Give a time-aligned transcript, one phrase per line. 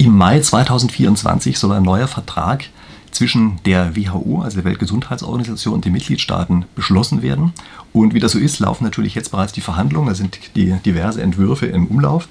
[0.00, 2.66] Im Mai 2024 soll ein neuer Vertrag
[3.10, 7.52] zwischen der WHO, also der Weltgesundheitsorganisation und den Mitgliedstaaten beschlossen werden.
[7.92, 11.20] Und wie das so ist, laufen natürlich jetzt bereits die Verhandlungen, da sind die diverse
[11.20, 12.28] Entwürfe im Umlauf.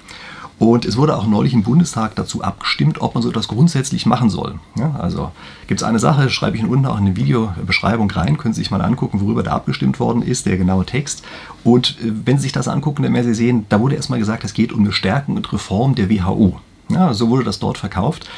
[0.58, 4.30] Und es wurde auch neulich im Bundestag dazu abgestimmt, ob man so etwas grundsätzlich machen
[4.30, 4.58] soll.
[4.76, 5.30] Ja, also
[5.66, 8.62] gibt es eine Sache, schreibe ich Ihnen unten auch in die Videobeschreibung rein, können Sie
[8.62, 11.22] sich mal angucken, worüber da abgestimmt worden ist, der genaue Text.
[11.64, 14.42] Und äh, wenn Sie sich das angucken, dann werden Sie sehen, da wurde erstmal gesagt,
[14.42, 16.58] es geht um eine Stärkung und Reform der WHO.
[16.90, 18.28] Ja, so wurde das dort verkauft.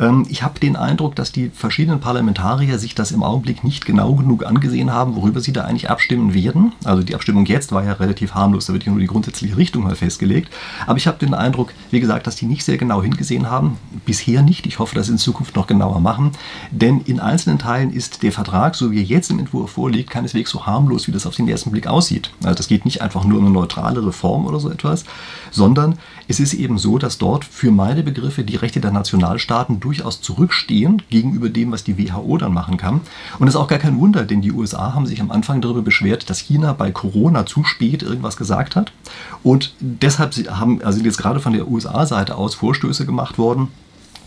[0.00, 4.14] Ähm, ich habe den Eindruck, dass die verschiedenen Parlamentarier sich das im Augenblick nicht genau
[4.14, 6.72] genug angesehen haben, worüber sie da eigentlich abstimmen werden.
[6.84, 9.84] Also die Abstimmung jetzt war ja relativ harmlos, da wird ja nur die grundsätzliche Richtung
[9.84, 10.52] mal festgelegt.
[10.86, 13.76] Aber ich habe den Eindruck, wie gesagt, dass die nicht sehr genau hingesehen haben.
[14.06, 14.66] Bisher nicht.
[14.66, 16.32] Ich hoffe, dass sie in Zukunft noch genauer machen.
[16.70, 20.50] Denn in einzelnen Teilen ist der Vertrag, so wie er jetzt im Entwurf vorliegt, keineswegs
[20.50, 22.30] so harmlos, wie das auf den ersten Blick aussieht.
[22.42, 25.04] Also das geht nicht einfach nur um eine neutrale Reform oder so etwas,
[25.50, 30.20] sondern es ist eben so, dass dort für meine Begriffe die Rechte der Nationalstaaten durchaus
[30.20, 33.00] zurückstehen gegenüber dem, was die WHO dann machen kann.
[33.40, 35.82] Und das ist auch gar kein Wunder, denn die USA haben sich am Anfang darüber
[35.82, 38.92] beschwert, dass China bei Corona zu spät irgendwas gesagt hat.
[39.42, 43.66] Und deshalb haben, also sind jetzt gerade von der USA-Seite aus Vorstöße gemacht worden,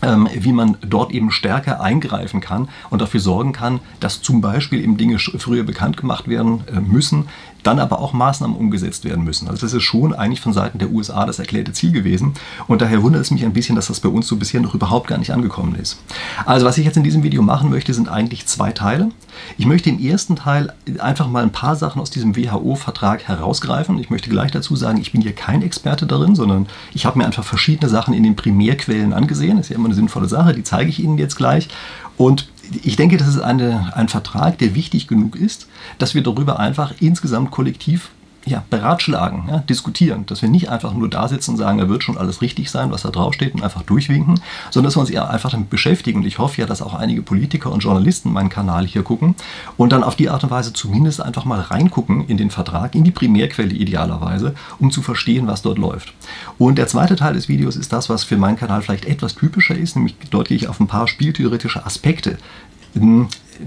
[0.02, 4.84] ähm, wie man dort eben stärker eingreifen kann und dafür sorgen kann, dass zum Beispiel
[4.84, 7.24] eben Dinge früher bekannt gemacht werden äh, müssen,
[7.66, 9.48] dann aber auch Maßnahmen umgesetzt werden müssen.
[9.48, 12.34] Also das ist schon eigentlich von Seiten der USA das erklärte Ziel gewesen
[12.68, 15.08] und daher wundert es mich ein bisschen, dass das bei uns so bisher noch überhaupt
[15.08, 15.98] gar nicht angekommen ist.
[16.46, 19.10] Also was ich jetzt in diesem Video machen möchte, sind eigentlich zwei Teile.
[19.58, 23.98] Ich möchte im ersten Teil einfach mal ein paar Sachen aus diesem WHO-Vertrag herausgreifen.
[23.98, 27.26] Ich möchte gleich dazu sagen, ich bin hier kein Experte darin, sondern ich habe mir
[27.26, 29.56] einfach verschiedene Sachen in den Primärquellen angesehen.
[29.56, 31.68] Das ist ja immer eine sinnvolle Sache, die zeige ich Ihnen jetzt gleich.
[32.16, 32.48] Und
[32.82, 36.94] ich denke, das ist eine, ein Vertrag, der wichtig genug ist, dass wir darüber einfach
[37.00, 38.10] insgesamt kollektiv
[38.46, 42.04] ja, beratschlagen, ja, diskutieren, dass wir nicht einfach nur da sitzen und sagen, da wird
[42.04, 45.30] schon alles richtig sein, was da draufsteht und einfach durchwinken, sondern dass wir uns eher
[45.30, 46.20] einfach damit beschäftigen.
[46.20, 49.34] Und ich hoffe ja, dass auch einige Politiker und Journalisten meinen Kanal hier gucken
[49.76, 53.04] und dann auf die Art und Weise zumindest einfach mal reingucken in den Vertrag, in
[53.04, 56.12] die Primärquelle idealerweise, um zu verstehen, was dort läuft.
[56.58, 59.76] Und der zweite Teil des Videos ist das, was für meinen Kanal vielleicht etwas typischer
[59.76, 62.38] ist, nämlich dort gehe ich auf ein paar spieltheoretische Aspekte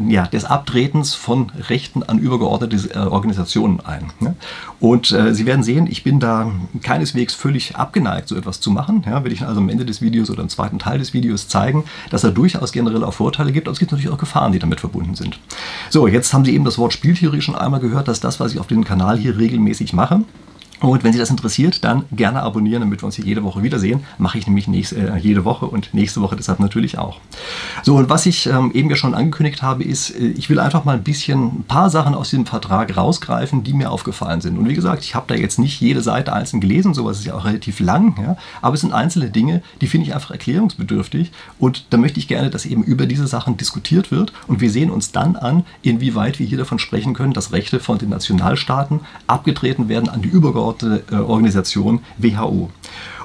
[0.07, 4.11] ja, des Abtretens von Rechten an übergeordnete äh, Organisationen ein.
[4.19, 4.35] Ne?
[4.79, 9.03] Und äh, Sie werden sehen, ich bin da keineswegs völlig abgeneigt, so etwas zu machen.
[9.05, 11.83] Ja, will ich also am Ende des Videos oder im zweiten Teil des Videos zeigen,
[12.09, 14.79] dass er durchaus generell auch Vorteile gibt, aber es gibt natürlich auch Gefahren, die damit
[14.79, 15.39] verbunden sind.
[15.89, 18.59] So, jetzt haben Sie eben das Wort Spieltheorie schon einmal gehört, dass das, was ich
[18.59, 20.21] auf dem Kanal hier regelmäßig mache,
[20.79, 24.03] und wenn Sie das interessiert, dann gerne abonnieren, damit wir uns hier jede Woche wiedersehen.
[24.19, 27.19] Mache ich nämlich nächste, äh, jede Woche und nächste Woche deshalb natürlich auch.
[27.81, 30.85] So, und was ich ähm, eben ja schon angekündigt habe, ist, äh, ich will einfach
[30.85, 34.57] mal ein bisschen ein paar Sachen aus diesem Vertrag rausgreifen, die mir aufgefallen sind.
[34.57, 37.33] Und wie gesagt, ich habe da jetzt nicht jede Seite einzeln gelesen, sowas ist ja
[37.33, 41.31] auch relativ lang, ja, aber es sind einzelne Dinge, die finde ich einfach erklärungsbedürftig.
[41.57, 44.31] Und da möchte ich gerne, dass eben über diese Sachen diskutiert wird.
[44.45, 47.97] Und wir sehen uns dann an, inwieweit wir hier davon sprechen können, dass Rechte von
[47.97, 52.69] den Nationalstaaten abgetreten werden an die Übergeordneten übergeordnete äh, WHO.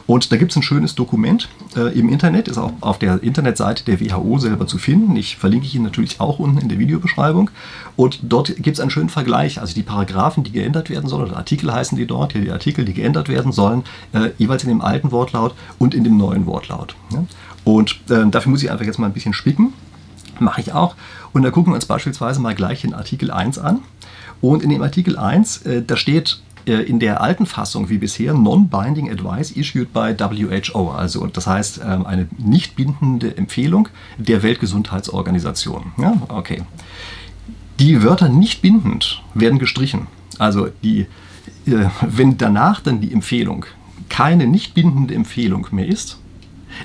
[0.07, 3.85] Und da gibt es ein schönes Dokument äh, im Internet, ist auch auf der Internetseite
[3.85, 5.15] der WHO selber zu finden.
[5.15, 7.51] Ich verlinke ihn natürlich auch unten in der Videobeschreibung.
[7.95, 11.37] Und dort gibt es einen schönen Vergleich, also die Paragraphen, die geändert werden sollen, oder
[11.37, 14.81] Artikel heißen die dort, hier die Artikel, die geändert werden sollen, äh, jeweils in dem
[14.81, 16.97] alten Wortlaut und in dem neuen Wortlaut.
[17.13, 17.25] Ja?
[17.65, 19.73] Und äh, dafür muss ich einfach jetzt mal ein bisschen spicken.
[20.41, 20.97] Mache ich auch.
[21.33, 23.81] Und da gucken wir uns beispielsweise mal gleich den Artikel 1 an.
[24.41, 29.11] Und in dem Artikel 1, äh, da steht in der alten Fassung wie bisher Non-Binding
[29.11, 35.93] Advice issued by WHO, also das heißt ähm, eine nicht bindende Empfehlung der Weltgesundheitsorganisation.
[35.99, 36.63] Ja, okay.
[37.81, 40.07] Die Wörter nicht bindend werden gestrichen.
[40.39, 41.07] Also die,
[41.67, 43.67] äh, wenn danach dann die Empfehlung
[44.09, 46.19] keine nicht bindende Empfehlung mehr ist,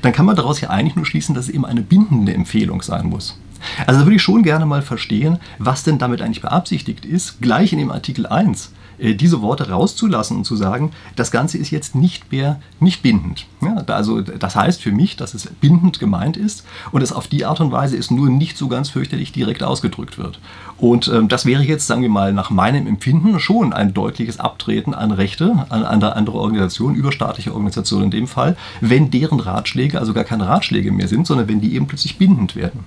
[0.01, 3.07] dann kann man daraus ja eigentlich nur schließen, dass es eben eine bindende Empfehlung sein
[3.07, 3.39] muss.
[3.85, 7.73] Also da würde ich schon gerne mal verstehen, was denn damit eigentlich beabsichtigt ist, gleich
[7.73, 8.69] in dem Artikel 1 äh,
[8.99, 13.45] diese Worte rauszulassen und zu sagen, das Ganze ist jetzt nicht mehr nicht bindend.
[13.61, 17.45] Ja, also das heißt für mich, dass es bindend gemeint ist und es auf die
[17.45, 20.39] Art und Weise ist nur nicht so ganz fürchterlich direkt ausgedrückt wird.
[20.77, 24.93] Und ähm, das wäre jetzt, sagen wir mal, nach meinem Empfinden schon ein deutliches Abtreten
[24.93, 30.13] an Rechte, an andere, andere Organisationen, überstaatliche Organisationen in dem Fall, wenn deren Ratschläge also
[30.13, 32.81] gar keine Ratschläge mehr sind, sondern wenn die eben plötzlich bindend werden.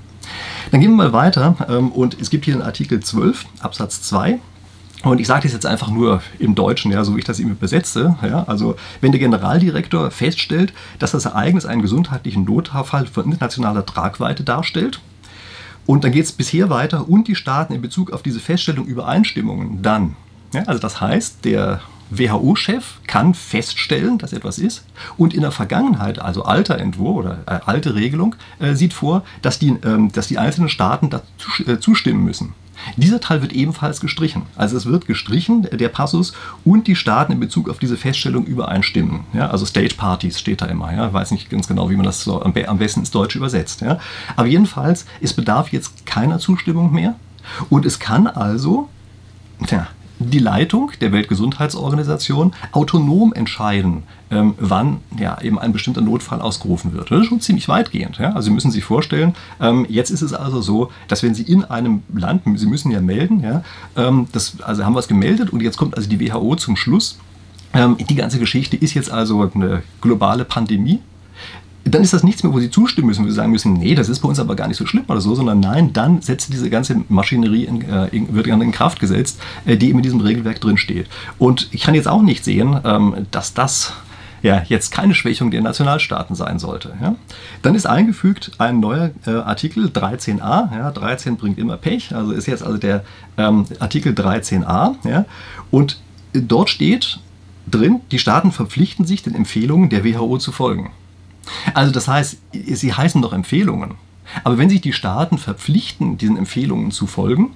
[0.71, 4.39] Dann gehen wir mal weiter ähm, und es gibt hier den Artikel 12 Absatz 2
[5.03, 7.51] und ich sage das jetzt einfach nur im Deutschen, ja, so wie ich das ihm
[7.51, 8.17] übersetze.
[8.23, 14.45] Ja, also wenn der Generaldirektor feststellt, dass das Ereignis einen gesundheitlichen Notfall von internationaler Tragweite
[14.45, 15.01] darstellt,
[15.87, 19.83] und dann geht es bisher weiter und die Staaten in Bezug auf diese Feststellung Übereinstimmungen
[19.83, 20.15] dann.
[20.53, 21.81] Ja, also das heißt, der
[22.11, 24.85] WHO-Chef kann feststellen, dass etwas ist.
[25.17, 29.59] Und in der Vergangenheit, also alter Entwurf oder äh, alte Regelung, äh, sieht vor, dass
[29.59, 32.55] die, ähm, dass die einzelnen Staaten dazu äh, zustimmen müssen.
[32.97, 34.43] Dieser Teil wird ebenfalls gestrichen.
[34.57, 36.33] Also es wird gestrichen, der Passus,
[36.65, 39.21] und die Staaten in Bezug auf diese Feststellung übereinstimmen.
[39.33, 40.93] Ja, also State Parties steht da immer.
[40.95, 43.81] Ja, weiß nicht ganz genau, wie man das so am besten ins Deutsche übersetzt.
[43.81, 43.99] Ja.
[44.37, 47.15] Aber jedenfalls, es bedarf jetzt keiner Zustimmung mehr.
[47.69, 48.89] Und es kann also,
[49.67, 49.89] tja,
[50.21, 57.11] die Leitung der Weltgesundheitsorganisation autonom entscheiden, ähm, wann ja, eben ein bestimmter Notfall ausgerufen wird.
[57.11, 58.19] Das ist schon ziemlich weitgehend.
[58.19, 58.33] Ja?
[58.33, 61.65] Also Sie müssen sich vorstellen, ähm, jetzt ist es also so, dass wenn Sie in
[61.65, 63.65] einem Land, Sie müssen ja melden, ja,
[63.97, 67.19] ähm, das, also haben wir es gemeldet und jetzt kommt also die WHO zum Schluss.
[67.73, 71.01] Ähm, die ganze Geschichte ist jetzt also eine globale Pandemie
[71.85, 74.09] dann ist das nichts mehr, wo sie zustimmen müssen, wo sie sagen müssen, nee, das
[74.09, 76.71] ist bei uns aber gar nicht so schlimm oder so, sondern nein, dann setzt diese
[76.71, 80.77] ganze Maschinerie in, äh, in, wird in Kraft gesetzt, äh, die in diesem Regelwerk drin
[80.77, 81.07] steht.
[81.39, 83.95] Und ich kann jetzt auch nicht sehen, ähm, dass das
[84.43, 86.95] ja, jetzt keine Schwächung der Nationalstaaten sein sollte.
[87.01, 87.17] Ja.
[87.63, 90.39] Dann ist eingefügt ein neuer äh, Artikel 13a.
[90.75, 93.05] Ja, 13 bringt immer Pech, also ist jetzt also der
[93.37, 94.95] ähm, Artikel 13a.
[95.05, 95.27] Ja,
[95.71, 96.01] und
[96.33, 97.21] dort steht
[97.71, 100.91] drin, die Staaten verpflichten sich, den Empfehlungen der WHO zu folgen.
[101.75, 103.95] Also das heißt, sie heißen doch Empfehlungen.
[104.45, 107.53] Aber wenn sich die Staaten verpflichten, diesen Empfehlungen zu folgen,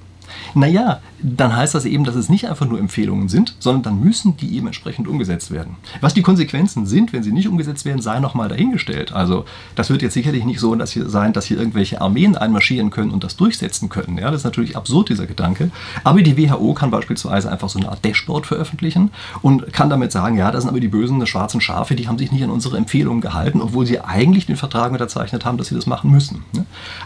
[0.54, 4.36] naja, dann heißt das eben, dass es nicht einfach nur Empfehlungen sind, sondern dann müssen
[4.36, 5.76] die eben entsprechend umgesetzt werden.
[6.02, 9.12] Was die Konsequenzen sind, wenn sie nicht umgesetzt werden, sei nochmal dahingestellt.
[9.12, 12.90] Also das wird jetzt sicherlich nicht so dass hier sein, dass hier irgendwelche Armeen einmarschieren
[12.90, 14.18] können und das durchsetzen können.
[14.18, 15.70] Ja, das ist natürlich absurd, dieser Gedanke.
[16.02, 19.10] Aber die WHO kann beispielsweise einfach so eine Art Dashboard veröffentlichen
[19.42, 22.32] und kann damit sagen, ja, das sind aber die bösen schwarzen Schafe, die haben sich
[22.32, 25.86] nicht an unsere Empfehlungen gehalten, obwohl sie eigentlich den Vertrag unterzeichnet haben, dass sie das
[25.86, 26.44] machen müssen.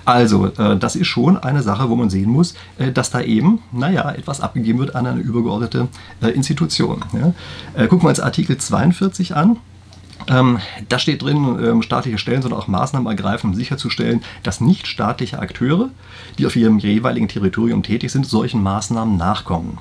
[0.04, 3.60] Also äh, das ist schon eine Sache, wo man sehen muss, äh, dass da eben,
[3.72, 5.88] naja, etwas abgegeben wird an eine übergeordnete
[6.20, 7.04] äh, Institution.
[7.12, 7.32] Ja.
[7.74, 9.58] Äh, gucken wir uns Artikel 42 an.
[10.26, 15.38] Ähm, da steht drin, ähm, staatliche Stellen sollen auch Maßnahmen ergreifen, um sicherzustellen, dass nichtstaatliche
[15.38, 15.90] Akteure,
[16.38, 19.78] die auf ihrem jeweiligen Territorium tätig sind, solchen Maßnahmen nachkommen.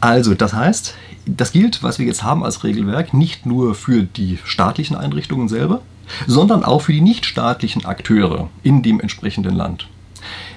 [0.00, 0.94] Also, das heißt,
[1.26, 5.80] das gilt, was wir jetzt haben als Regelwerk, nicht nur für die staatlichen Einrichtungen selber,
[6.26, 9.88] sondern auch für die nichtstaatlichen Akteure in dem entsprechenden Land.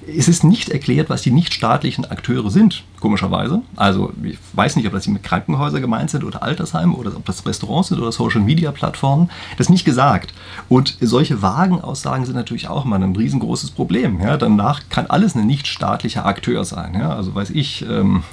[0.07, 3.61] Es ist nicht erklärt, was die nichtstaatlichen Akteure sind, komischerweise.
[3.75, 7.45] Also ich weiß nicht, ob das mit Krankenhäuser gemeint sind oder Altersheime oder ob das
[7.45, 9.29] Restaurants sind oder Social-Media-Plattformen.
[9.57, 10.33] Das ist nicht gesagt.
[10.69, 14.19] Und solche vagen Aussagen sind natürlich auch mal ein riesengroßes Problem.
[14.21, 16.95] Ja, danach kann alles ein nichtstaatlicher Akteur sein.
[16.95, 18.23] Ja, also weiß ich, ähm,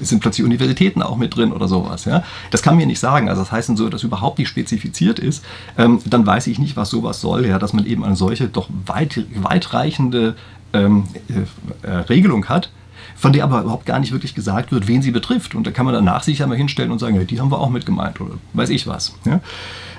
[0.00, 2.04] sind plötzlich Universitäten auch mit drin oder sowas.
[2.04, 2.24] Ja?
[2.50, 3.28] Das kann mir nicht sagen.
[3.28, 5.44] Also das heißt, wenn so etwas überhaupt nicht spezifiziert ist,
[5.78, 7.58] ähm, dann weiß ich nicht, was sowas soll, ja?
[7.58, 10.36] dass man eben eine solche doch weit, weitreichende
[10.72, 11.04] ähm,
[11.82, 12.70] äh, Regelung hat,
[13.16, 15.54] von der aber überhaupt gar nicht wirklich gesagt wird, wen sie betrifft.
[15.54, 17.70] Und da kann man danach sich einmal hinstellen und sagen, ja, die haben wir auch
[17.70, 19.14] mit gemeint oder weiß ich was.
[19.24, 19.40] Ja?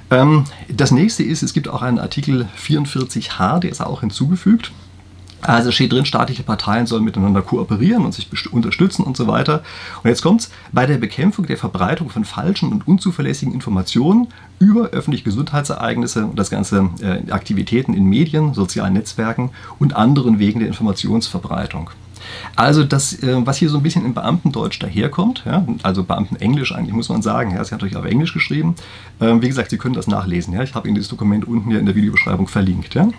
[0.09, 4.71] Ähm, das nächste ist, es gibt auch einen Artikel 44h, der ist auch hinzugefügt.
[5.48, 9.63] Also steht drin, staatliche Parteien sollen miteinander kooperieren und sich unterstützen und so weiter.
[10.04, 14.28] Und jetzt kommt's, bei der Bekämpfung der Verbreitung von falschen und unzuverlässigen Informationen
[14.60, 20.60] über öffentliche Gesundheitsereignisse und das ganze äh, Aktivitäten in Medien, sozialen Netzwerken und anderen Wegen
[20.60, 21.90] der Informationsverbreitung.
[22.56, 26.94] Also das, äh, was hier so ein bisschen im Beamtendeutsch daherkommt, ja, also Beamtenenglisch eigentlich
[26.94, 28.75] muss man sagen, ja, sie hat euch auf Englisch geschrieben.
[29.19, 30.54] Ähm, wie gesagt, Sie können das nachlesen.
[30.54, 32.95] Ja, ich habe Ihnen dieses Dokument unten hier in der Videobeschreibung verlinkt.
[32.95, 33.10] Ja.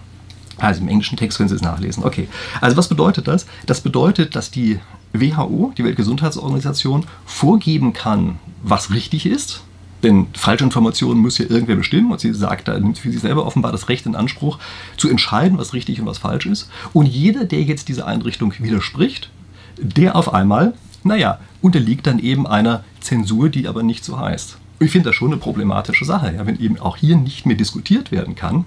[0.59, 2.05] Also im englischen Text können Sie es nachlesen.
[2.05, 2.29] Okay.
[2.61, 3.47] Also was bedeutet das?
[3.67, 4.79] Das bedeutet, dass die
[5.13, 9.63] WHO, die Weltgesundheitsorganisation, vorgeben kann, was richtig ist.
[10.03, 13.47] Denn falsche Informationen muss ja irgendwer bestimmen und sie sagt, da nimmt für sich selber
[13.47, 14.59] offenbar das Recht in Anspruch,
[14.99, 16.69] zu entscheiden, was richtig und was falsch ist.
[16.93, 19.31] Und jeder, der jetzt dieser Einrichtung widerspricht,
[19.79, 24.59] der auf einmal, naja, unterliegt dann eben einer Zensur, die aber nicht so heißt.
[24.81, 28.13] Ich finde das schon eine problematische Sache, ja, wenn eben auch hier nicht mehr diskutiert
[28.13, 28.67] werden kann,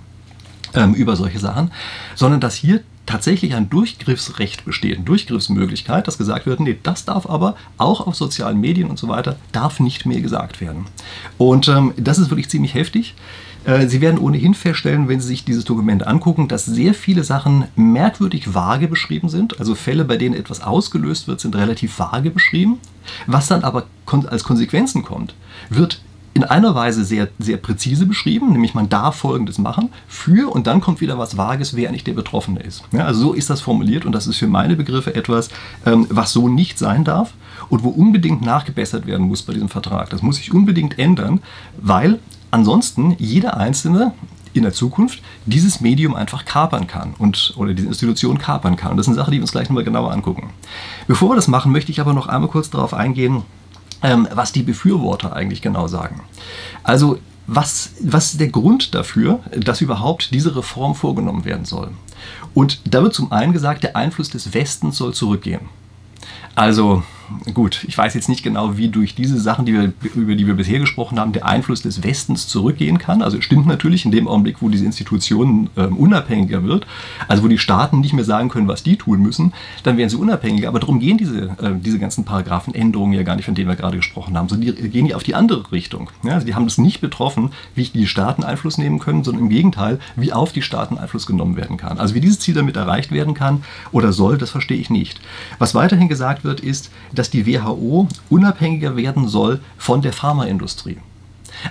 [0.73, 1.71] ähm, über solche Sachen,
[2.15, 7.27] sondern dass hier tatsächlich ein Durchgriffsrecht besteht, eine Durchgriffsmöglichkeit, dass gesagt wird, nee, das darf
[7.27, 10.85] aber auch auf sozialen Medien und so weiter, darf nicht mehr gesagt werden.
[11.37, 13.15] Und ähm, das ist wirklich ziemlich heftig.
[13.63, 17.65] Äh, Sie werden ohnehin feststellen, wenn Sie sich dieses Dokument angucken, dass sehr viele Sachen
[17.75, 19.59] merkwürdig vage beschrieben sind.
[19.59, 22.79] Also Fälle, bei denen etwas ausgelöst wird, sind relativ vage beschrieben.
[23.25, 25.33] Was dann aber als Konsequenzen kommt,
[25.69, 26.01] wird
[26.37, 30.81] in einer Weise sehr, sehr präzise beschrieben, nämlich man darf Folgendes machen, für und dann
[30.81, 32.83] kommt wieder was Vages, wer nicht der Betroffene ist.
[32.91, 35.49] Ja, also so ist das formuliert und das ist für meine Begriffe etwas,
[35.87, 37.33] ähm, was so nicht sein darf
[37.69, 40.11] und wo unbedingt nachgebessert werden muss bei diesem Vertrag.
[40.11, 41.41] Das muss sich unbedingt ändern,
[41.81, 42.19] weil
[42.51, 44.13] ansonsten jeder Einzelne
[44.53, 48.91] in der Zukunft dieses Medium einfach kapern kann und oder diese Institution kapern kann.
[48.91, 50.51] Und das ist eine Sache, die wir uns gleich nochmal genauer angucken.
[51.07, 53.41] Bevor wir das machen, möchte ich aber noch einmal kurz darauf eingehen,
[54.03, 56.21] ähm, was die Befürworter eigentlich genau sagen.
[56.83, 61.91] Also was, was ist der Grund dafür, dass überhaupt diese Reform vorgenommen werden soll?
[62.53, 65.61] Und da wird zum einen gesagt, der Einfluss des Westens soll zurückgehen.
[66.55, 67.03] Also
[67.53, 70.55] gut, ich weiß jetzt nicht genau, wie durch diese Sachen, die wir, über die wir
[70.55, 73.21] bisher gesprochen haben, der Einfluss des Westens zurückgehen kann.
[73.21, 76.87] Also stimmt natürlich in dem Augenblick, wo diese Institution äh, unabhängiger wird,
[77.27, 79.53] also wo die Staaten nicht mehr sagen können, was die tun müssen,
[79.83, 80.67] dann werden sie unabhängiger.
[80.67, 83.97] Aber darum gehen diese, äh, diese ganzen Paragraphenänderungen ja gar nicht, von denen wir gerade
[83.97, 86.09] gesprochen haben, sondern die gehen ja auf die andere Richtung.
[86.23, 89.49] Ja, also die haben das nicht betroffen, wie die Staaten Einfluss nehmen können, sondern im
[89.49, 91.97] Gegenteil, wie auf die Staaten Einfluss genommen werden kann.
[91.99, 95.19] Also wie dieses Ziel damit erreicht werden kann oder soll, das verstehe ich nicht.
[95.59, 100.97] Was weiterhin gesagt wird, ist, dass die WHO unabhängiger werden soll von der Pharmaindustrie.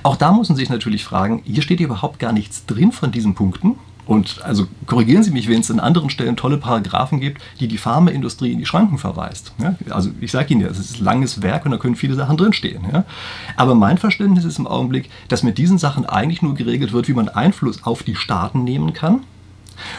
[0.02, 3.34] Auch da muss man sich natürlich fragen, hier steht überhaupt gar nichts drin von diesen
[3.34, 3.76] Punkten.
[4.06, 7.76] Und also korrigieren Sie mich, wenn es an anderen Stellen tolle Paragraphen gibt, die die
[7.76, 9.52] Pharmaindustrie in die Schranken verweist.
[9.58, 9.74] Ja?
[9.90, 12.36] Also ich sage Ihnen ja, es ist ein langes Werk und da können viele Sachen
[12.36, 12.84] drinstehen.
[12.92, 13.04] Ja?
[13.56, 17.14] Aber mein Verständnis ist im Augenblick, dass mit diesen Sachen eigentlich nur geregelt wird, wie
[17.14, 19.22] man Einfluss auf die Staaten nehmen kann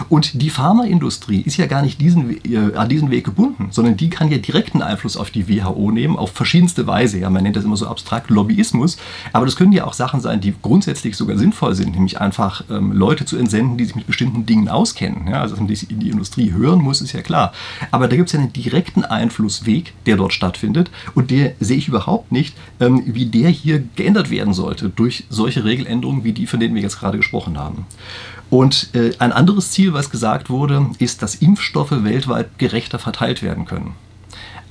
[0.10, 4.10] und die Pharmaindustrie ist ja gar nicht diesen, äh, an diesen Weg gebunden, sondern die
[4.10, 7.20] kann ja direkten Einfluss auf die WHO nehmen, auf verschiedenste Weise.
[7.20, 8.98] Ja, man nennt das immer so abstrakt Lobbyismus,
[9.34, 12.92] aber das können ja auch Sachen sein, die grundsätzlich sogar sinnvoll sind, nämlich einfach ähm,
[12.92, 15.28] Leute zu entsenden, die sich mit bestimmten Dingen auskennen.
[15.28, 17.54] Ja, also dass man in die Industrie hören muss, ist ja klar.
[17.92, 21.88] Aber da gibt es ja einen direkten Einflussweg, der dort stattfindet und der sehe ich
[21.88, 26.60] überhaupt nicht, ähm, wie der hier geändert werden sollte durch solche Regeländerungen wie die, von
[26.60, 27.86] denen wir jetzt gerade gesprochen haben.
[28.50, 33.66] Und äh, ein anderes Ziel, was gesagt wurde, ist, dass Impfstoffe weltweit gerechter verteilt werden
[33.66, 33.96] können.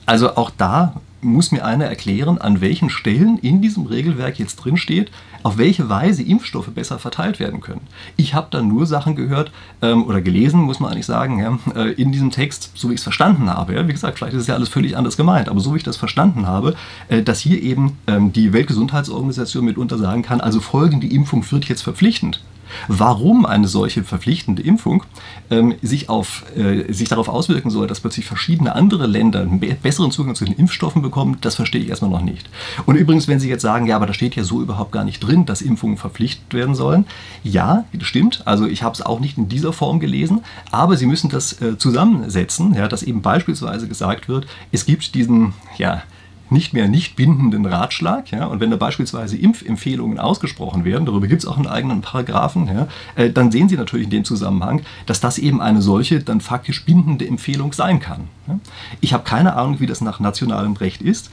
[0.06, 4.76] Also auch da muss mir einer erklären, an welchen Stellen in diesem Regelwerk jetzt drin
[4.76, 5.10] steht,
[5.42, 7.80] auf welche Weise Impfstoffe besser verteilt werden können.
[8.16, 9.50] Ich habe da nur Sachen gehört
[9.82, 13.00] ähm, oder gelesen, muss man eigentlich sagen, ja, äh, in diesem Text, so wie ich
[13.00, 13.74] es verstanden habe.
[13.74, 15.82] Ja, wie gesagt, vielleicht ist es ja alles völlig anders gemeint, aber so wie ich
[15.82, 16.76] das verstanden habe,
[17.08, 21.82] äh, dass hier eben ähm, die Weltgesundheitsorganisation mitunter sagen kann, also folgende Impfung wird jetzt
[21.82, 22.40] verpflichtend
[22.88, 25.04] warum eine solche verpflichtende Impfung
[25.50, 30.10] ähm, sich, auf, äh, sich darauf auswirken soll, dass plötzlich verschiedene andere Länder einen besseren
[30.10, 32.48] Zugang zu den Impfstoffen bekommen, das verstehe ich erstmal noch nicht.
[32.86, 35.20] Und übrigens, wenn Sie jetzt sagen, ja, aber da steht ja so überhaupt gar nicht
[35.20, 37.06] drin, dass Impfungen verpflichtet werden sollen.
[37.42, 38.42] Ja, das stimmt.
[38.44, 41.78] Also ich habe es auch nicht in dieser Form gelesen, aber Sie müssen das äh,
[41.78, 46.02] zusammensetzen, ja, dass eben beispielsweise gesagt wird, es gibt diesen, ja,
[46.50, 48.30] nicht mehr nicht bindenden Ratschlag.
[48.30, 52.66] Ja, und wenn da beispielsweise Impfempfehlungen ausgesprochen werden, darüber gibt es auch einen eigenen Paragraphen,
[52.66, 56.40] ja, äh, dann sehen Sie natürlich in dem Zusammenhang, dass das eben eine solche dann
[56.40, 58.28] faktisch bindende Empfehlung sein kann.
[58.46, 58.58] Ja.
[59.00, 61.30] Ich habe keine Ahnung, wie das nach nationalem Recht ist,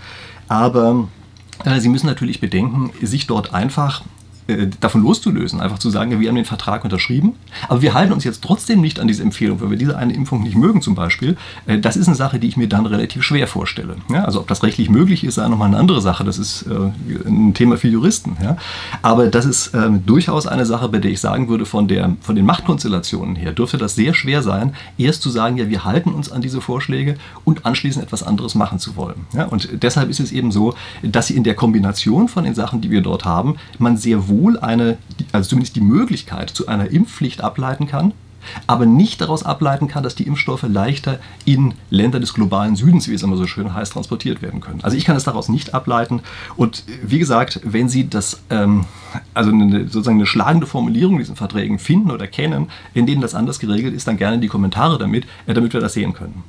[0.47, 1.07] aber
[1.65, 4.03] äh, Sie müssen natürlich bedenken, sich dort einfach
[4.47, 7.33] äh, davon loszulösen, einfach zu sagen, wir haben den Vertrag unterschrieben,
[7.69, 10.43] aber wir halten uns jetzt trotzdem nicht an diese Empfehlung, weil wir diese eine Impfung
[10.43, 11.37] nicht mögen zum Beispiel.
[11.65, 13.95] Äh, das ist eine Sache, die ich mir dann relativ schwer vorstelle.
[14.09, 16.25] Ja, also ob das rechtlich möglich ist, sei nochmal eine andere Sache.
[16.25, 18.35] Das ist äh, ein Thema für Juristen.
[18.41, 18.57] Ja.
[19.01, 22.35] Aber das ist äh, durchaus eine Sache, bei der ich sagen würde, von, der, von
[22.35, 26.29] den Machtkonstellationen her dürfte das sehr schwer sein, erst zu sagen, ja, wir halten uns
[26.29, 29.25] an diese Vorschläge und anschließend etwas anderes machen zu wollen.
[29.33, 29.45] Ja.
[29.45, 32.91] Und deshalb ist es eben so, dass sie in der Kombination von den Sachen, die
[32.91, 34.97] wir dort haben, man sehr wohl wohl eine,
[35.31, 38.13] also zumindest die Möglichkeit zu einer Impfpflicht ableiten kann,
[38.67, 43.13] aber nicht daraus ableiten kann, dass die Impfstoffe leichter in Länder des globalen Südens, wie
[43.13, 44.81] es immer so schön heißt, transportiert werden können.
[44.83, 46.21] Also ich kann es daraus nicht ableiten.
[46.55, 48.85] Und wie gesagt, wenn Sie das, ähm,
[49.33, 53.35] also eine, sozusagen eine schlagende Formulierung in diesen Verträgen finden oder kennen, in denen das
[53.35, 56.43] anders geregelt ist, dann gerne in die Kommentare damit, äh, damit wir das sehen können.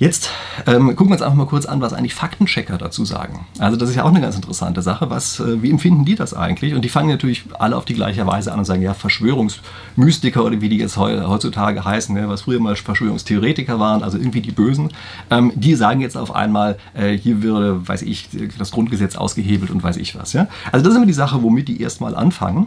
[0.00, 0.30] Jetzt
[0.66, 3.46] ähm, gucken wir uns einfach mal kurz an, was eigentlich Faktenchecker dazu sagen.
[3.60, 5.08] Also das ist ja auch eine ganz interessante Sache.
[5.08, 6.74] Was, äh, wie empfinden die das eigentlich?
[6.74, 10.60] Und die fangen natürlich alle auf die gleiche Weise an und sagen, ja, Verschwörungsmystiker oder
[10.60, 14.90] wie die jetzt heutzutage heißen, ne, was früher mal Verschwörungstheoretiker waren, also irgendwie die Bösen,
[15.30, 19.84] ähm, die sagen jetzt auf einmal, äh, hier würde, weiß ich, das Grundgesetz ausgehebelt und
[19.84, 20.32] weiß ich was.
[20.32, 20.48] Ja?
[20.72, 22.66] Also das ist immer die Sache, womit die erstmal anfangen.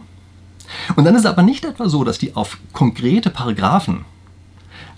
[0.96, 4.06] Und dann ist es aber nicht etwa so, dass die auf konkrete Paragraphen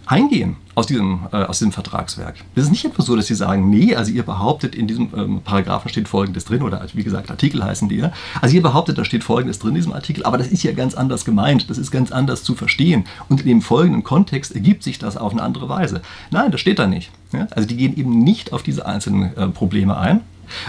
[0.07, 2.37] eingehen aus diesem, äh, aus diesem Vertragswerk.
[2.55, 5.41] Es ist nicht etwa so, dass sie sagen, nee, also ihr behauptet, in diesem ähm,
[5.45, 8.13] Paragraphen steht Folgendes drin, oder wie gesagt, Artikel heißen die ja.
[8.41, 10.95] Also ihr behauptet, da steht Folgendes drin in diesem Artikel, aber das ist ja ganz
[10.95, 13.05] anders gemeint, das ist ganz anders zu verstehen.
[13.29, 16.01] Und in dem folgenden Kontext ergibt sich das auf eine andere Weise.
[16.31, 17.11] Nein, das steht da nicht.
[17.33, 17.47] Ja?
[17.51, 20.23] Also die gehen eben nicht auf diese einzelnen äh, Probleme ein,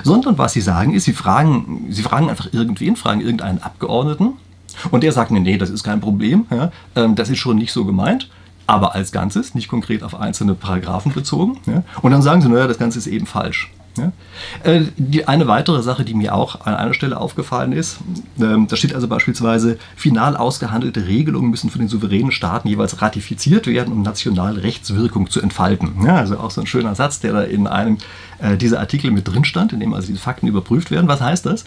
[0.04, 4.34] sondern was sie sagen ist, sie fragen, sie fragen einfach irgendwen, fragen irgendeinen Abgeordneten,
[4.90, 6.72] und der sagt, nee, nee, das ist kein Problem, ja?
[6.96, 8.30] ähm, das ist schon nicht so gemeint
[8.72, 11.60] aber als Ganzes, nicht konkret auf einzelne Paragraphen bezogen.
[11.66, 11.84] Ja?
[12.02, 13.70] Und dann sagen sie, naja, das Ganze ist eben falsch.
[13.98, 14.14] Ja?
[14.64, 17.98] Äh, die, eine weitere Sache, die mir auch an einer Stelle aufgefallen ist,
[18.40, 23.68] ähm, da steht also beispielsweise, final ausgehandelte Regelungen müssen von den souveränen Staaten jeweils ratifiziert
[23.68, 26.06] werden, um nationale Rechtswirkung zu entfalten.
[26.06, 27.98] Ja, also auch so ein schöner Satz, der da in einem
[28.40, 31.10] äh, dieser Artikel mit drin stand, in dem also diese Fakten überprüft werden.
[31.10, 31.66] Was heißt das?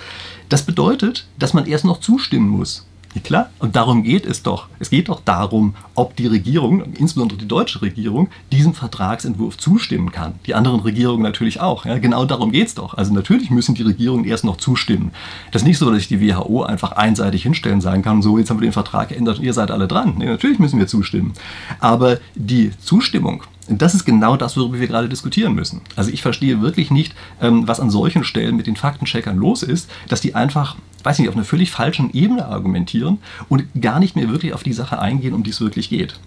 [0.49, 2.87] Das bedeutet, dass man erst noch zustimmen muss.
[3.15, 4.67] Ja, klar, und darum geht es doch.
[4.81, 10.35] Es geht doch darum, ob die Regierung, insbesondere die deutsche Regierung, diesem Vertragsentwurf zustimmen kann.
[10.47, 11.85] Die anderen Regierungen natürlich auch.
[11.85, 12.95] Ja, genau darum geht es doch.
[12.95, 15.13] Also natürlich müssen die Regierungen erst noch zustimmen.
[15.53, 18.51] Das ist nicht so, dass ich die WHO einfach einseitig hinstellen sagen kann, so jetzt
[18.51, 20.15] haben wir den Vertrag geändert und ihr seid alle dran.
[20.19, 21.35] Nee, natürlich müssen wir zustimmen.
[21.79, 25.81] Aber die Zustimmung das ist genau das, worüber wir gerade diskutieren müssen.
[25.97, 29.91] Also ich verstehe wirklich nicht, ähm, was an solchen Stellen mit den Faktencheckern los ist,
[30.09, 33.19] dass die einfach, weiß nicht, auf einer völlig falschen Ebene argumentieren
[33.49, 36.19] und gar nicht mehr wirklich auf die Sache eingehen, um die es wirklich geht.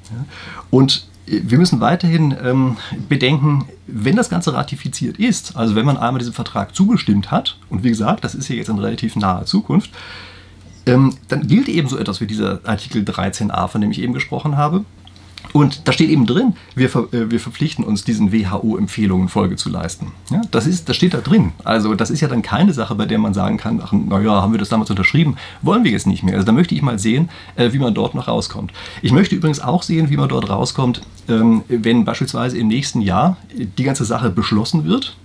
[0.71, 2.77] Und äh, wir müssen weiterhin ähm,
[3.07, 7.83] bedenken, wenn das Ganze ratifiziert ist, also wenn man einmal diesem Vertrag zugestimmt hat, und
[7.83, 9.91] wie gesagt, das ist ja jetzt in relativ naher Zukunft,
[10.87, 14.57] ähm, dann gilt eben so etwas wie dieser Artikel 13a, von dem ich eben gesprochen
[14.57, 14.85] habe.
[15.53, 20.11] Und da steht eben drin, wir, äh, wir verpflichten uns, diesen WHO-Empfehlungen Folge zu leisten.
[20.29, 21.51] Ja, das, ist, das steht da drin.
[21.63, 24.53] Also das ist ja dann keine Sache, bei der man sagen kann, ach, naja, haben
[24.53, 26.35] wir das damals unterschrieben, wollen wir jetzt nicht mehr.
[26.35, 28.71] Also da möchte ich mal sehen, äh, wie man dort noch rauskommt.
[29.01, 33.37] Ich möchte übrigens auch sehen, wie man dort rauskommt, ähm, wenn beispielsweise im nächsten Jahr
[33.53, 35.15] die ganze Sache beschlossen wird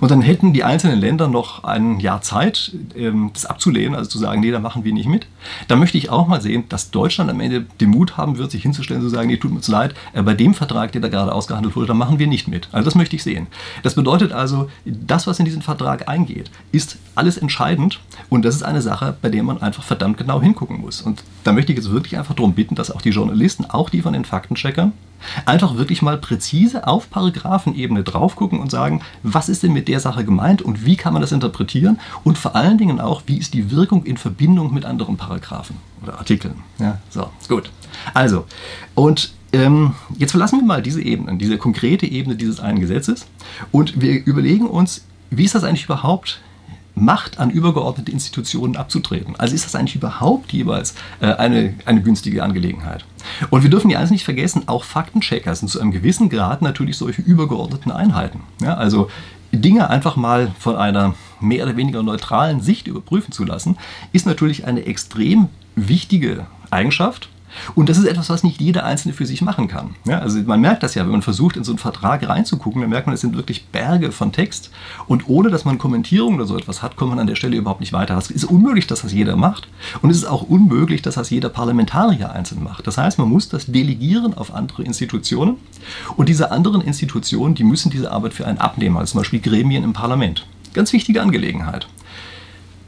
[0.00, 4.18] und dann hätten die einzelnen Länder noch ein Jahr Zeit, ähm, das abzulehnen, also zu
[4.18, 5.26] sagen, nee, da machen wir nicht mit.
[5.68, 8.62] Da möchte ich auch mal sehen, dass Deutschland am Ende den Mut haben wird, sich
[8.62, 11.32] hinzustellen und zu sagen, nee, tut uns leid, äh, bei dem Vertrag, der da gerade
[11.32, 12.68] ausgehandelt wurde, da machen wir nicht mit.
[12.72, 13.46] Also das möchte ich sehen.
[13.82, 18.62] Das bedeutet also, das, was in diesen Vertrag eingeht, ist alles entscheidend und das ist
[18.62, 21.02] eine Sache, bei der man einfach verdammt genau hingucken muss.
[21.02, 24.02] Und da möchte ich jetzt wirklich einfach darum bitten, dass auch die Journalisten, auch die
[24.02, 24.92] von den Faktencheckern,
[25.46, 30.00] einfach wirklich mal präzise auf Paragraphenebene drauf gucken und sagen, was ist denn mit der
[30.00, 33.54] Sache gemeint und wie kann man das interpretieren und vor allen Dingen auch, wie ist
[33.54, 36.56] die Wirkung in Verbindung mit anderen Paragraphen oder Artikeln.
[36.78, 37.70] Ja, so, gut.
[38.14, 38.46] Also,
[38.94, 43.26] und ähm, jetzt verlassen wir mal diese Ebene, diese konkrete Ebene dieses einen Gesetzes
[43.70, 46.40] und wir überlegen uns, wie ist das eigentlich überhaupt
[46.94, 49.34] Macht an übergeordnete Institutionen abzutreten.
[49.38, 53.06] Also ist das eigentlich überhaupt jeweils äh, eine, eine günstige Angelegenheit.
[53.48, 56.98] Und wir dürfen ja eins nicht vergessen, auch Faktenchecker sind zu einem gewissen Grad natürlich
[56.98, 58.40] solche übergeordneten Einheiten.
[58.60, 59.08] Ja, also
[59.52, 63.76] Dinge einfach mal von einer mehr oder weniger neutralen Sicht überprüfen zu lassen,
[64.12, 67.28] ist natürlich eine extrem wichtige Eigenschaft
[67.74, 69.94] und das ist etwas, was nicht jeder Einzelne für sich machen kann.
[70.06, 72.90] Ja, also man merkt das ja, wenn man versucht, in so einen Vertrag reinzugucken, dann
[72.90, 74.70] merkt man, es sind wirklich Berge von Text.
[75.06, 77.80] Und ohne, dass man Kommentierung oder so etwas hat, kommt man an der Stelle überhaupt
[77.80, 78.16] nicht weiter.
[78.16, 79.68] Es ist unmöglich, dass das jeder macht.
[80.00, 82.86] Und es ist auch unmöglich, dass das jeder Parlamentarier einzeln macht.
[82.86, 85.56] Das heißt, man muss das delegieren auf andere Institutionen.
[86.16, 89.84] Und diese anderen Institutionen, die müssen diese Arbeit für einen abnehmen, also zum Beispiel Gremien
[89.84, 90.46] im Parlament.
[90.74, 91.86] Ganz wichtige Angelegenheit.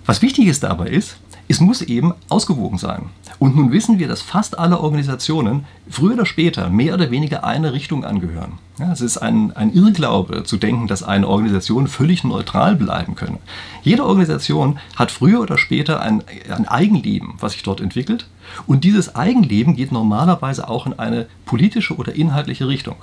[0.07, 1.17] Was wichtig ist dabei ist,
[1.49, 3.11] es muss eben ausgewogen sein.
[3.39, 7.73] Und nun wissen wir, dass fast alle Organisationen früher oder später mehr oder weniger eine
[7.73, 8.59] Richtung angehören.
[8.79, 13.39] Ja, es ist ein, ein Irrglaube zu denken, dass eine Organisation völlig neutral bleiben könne.
[13.83, 18.27] Jede Organisation hat früher oder später ein, ein Eigenleben, was sich dort entwickelt.
[18.67, 22.97] Und dieses Eigenleben geht normalerweise auch in eine politische oder inhaltliche Richtung.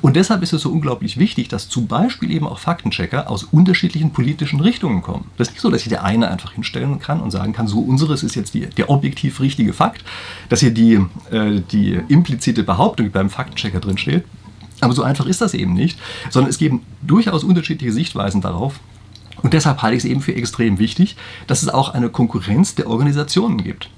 [0.00, 4.12] Und deshalb ist es so unglaublich wichtig, dass zum Beispiel eben auch Faktenchecker aus unterschiedlichen
[4.12, 5.26] politischen Richtungen kommen.
[5.36, 7.80] Das ist nicht so, dass sich der eine einfach hinstellen kann und sagen kann, so
[7.80, 10.04] unseres ist jetzt die, der objektiv richtige Fakt,
[10.48, 11.00] dass hier die,
[11.30, 14.24] äh, die implizite Behauptung, beim Faktenchecker drin steht.
[14.80, 15.98] Aber so einfach ist das eben nicht,
[16.30, 18.80] sondern es geben durchaus unterschiedliche Sichtweisen darauf.
[19.42, 22.88] Und deshalb halte ich es eben für extrem wichtig, dass es auch eine Konkurrenz der
[22.88, 23.88] Organisationen gibt.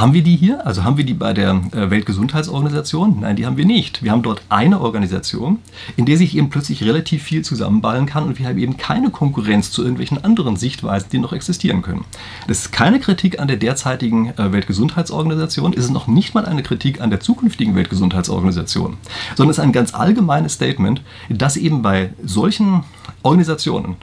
[0.00, 0.66] Haben wir die hier?
[0.66, 3.20] Also haben wir die bei der äh, Weltgesundheitsorganisation?
[3.20, 4.02] Nein, die haben wir nicht.
[4.02, 5.58] Wir haben dort eine Organisation,
[5.98, 9.70] in der sich eben plötzlich relativ viel zusammenballen kann und wir haben eben keine Konkurrenz
[9.72, 12.06] zu irgendwelchen anderen Sichtweisen, die noch existieren können.
[12.48, 16.62] Das ist keine Kritik an der derzeitigen äh, Weltgesundheitsorganisation, es ist noch nicht mal eine
[16.62, 18.96] Kritik an der zukünftigen Weltgesundheitsorganisation,
[19.36, 22.84] sondern es ist ein ganz allgemeines Statement, dass eben bei solchen
[23.22, 23.96] Organisationen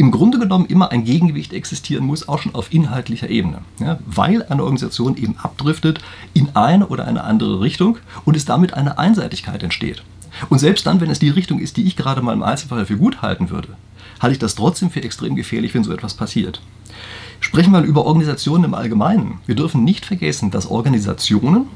[0.00, 3.58] im Grunde genommen immer ein Gegengewicht existieren muss, auch schon auf inhaltlicher Ebene.
[3.80, 6.00] Ja, weil eine Organisation eben abdriftet
[6.32, 10.02] in eine oder eine andere Richtung und es damit eine Einseitigkeit entsteht.
[10.48, 12.96] Und selbst dann, wenn es die Richtung ist, die ich gerade mal im Einzelfall für
[12.96, 13.76] gut halten würde,
[14.20, 16.62] halte ich das trotzdem für extrem gefährlich, wenn so etwas passiert.
[17.40, 19.40] Sprechen wir mal über Organisationen im Allgemeinen.
[19.44, 21.66] Wir dürfen nicht vergessen, dass Organisationen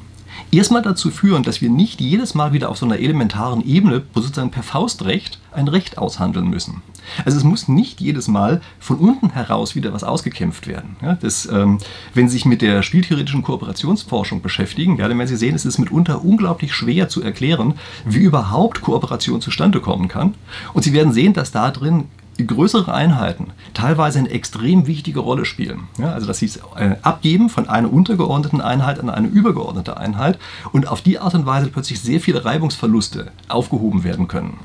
[0.50, 4.50] erstmal dazu führen, dass wir nicht jedes Mal wieder auf so einer elementaren Ebene, sozusagen
[4.50, 6.82] per Faustrecht, ein Recht aushandeln müssen.
[7.24, 10.96] Also es muss nicht jedes Mal von unten heraus wieder was ausgekämpft werden.
[11.02, 11.78] Ja, das, ähm,
[12.14, 15.78] wenn Sie sich mit der spieltheoretischen Kooperationsforschung beschäftigen, ja, dann werden Sie sehen, es ist
[15.78, 20.34] mitunter unglaublich schwer zu erklären, wie überhaupt Kooperation zustande kommen kann.
[20.72, 22.06] Und Sie werden sehen, dass da drin
[22.38, 25.88] größere Einheiten teilweise eine extrem wichtige Rolle spielen.
[25.98, 30.38] Ja, also dass sie es äh, abgeben von einer untergeordneten Einheit an eine übergeordnete Einheit
[30.72, 34.58] und auf die Art und Weise plötzlich sehr viele Reibungsverluste aufgehoben werden können.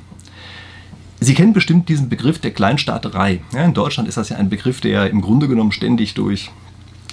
[1.19, 3.41] Sie kennen bestimmt diesen Begriff der Kleinstaaterei.
[3.53, 6.49] Ja, in Deutschland ist das ja ein Begriff, der im Grunde genommen ständig durch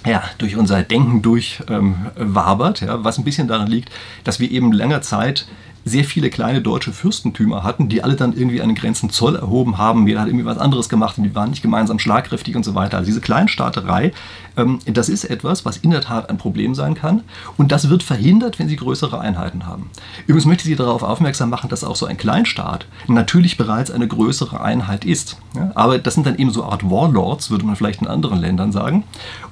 [0.06, 3.90] ja, durch unser Denken durchwabert, ähm, ja, was ein bisschen daran liegt,
[4.22, 5.48] dass wir eben länger Zeit
[5.86, 10.08] sehr viele kleine deutsche Fürstentümer hatten, die alle dann irgendwie den Grenzen Zoll erhoben haben.
[10.08, 12.98] Jeder hat irgendwie was anderes gemacht und die waren nicht gemeinsam schlagkräftig und so weiter.
[12.98, 14.12] Also diese Kleinstaaterei,
[14.56, 17.22] ähm, das ist etwas, was in der Tat ein Problem sein kann
[17.56, 19.90] und das wird verhindert, wenn Sie größere Einheiten haben.
[20.26, 24.08] Übrigens möchte ich Sie darauf aufmerksam machen, dass auch so ein Kleinstaat natürlich bereits eine
[24.08, 25.36] größere Einheit ist.
[25.54, 25.70] Ja?
[25.76, 29.04] Aber das sind dann eben so Art Warlords, würde man vielleicht in anderen Ländern sagen.